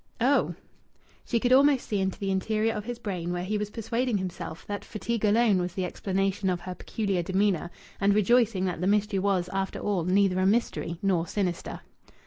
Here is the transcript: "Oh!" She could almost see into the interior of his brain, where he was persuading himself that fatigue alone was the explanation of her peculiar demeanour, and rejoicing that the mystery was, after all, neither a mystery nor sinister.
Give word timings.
"Oh!" 0.19 0.55
She 1.25 1.39
could 1.39 1.53
almost 1.53 1.87
see 1.87 1.99
into 2.01 2.17
the 2.17 2.31
interior 2.31 2.73
of 2.73 2.85
his 2.85 2.97
brain, 2.97 3.31
where 3.31 3.43
he 3.43 3.59
was 3.59 3.69
persuading 3.69 4.17
himself 4.17 4.65
that 4.65 4.83
fatigue 4.83 5.23
alone 5.23 5.59
was 5.59 5.75
the 5.75 5.85
explanation 5.85 6.49
of 6.49 6.61
her 6.61 6.73
peculiar 6.73 7.21
demeanour, 7.21 7.69
and 7.99 8.15
rejoicing 8.15 8.65
that 8.65 8.81
the 8.81 8.87
mystery 8.87 9.19
was, 9.19 9.47
after 9.53 9.77
all, 9.77 10.03
neither 10.05 10.39
a 10.39 10.45
mystery 10.47 10.97
nor 11.03 11.27
sinister. 11.27 11.81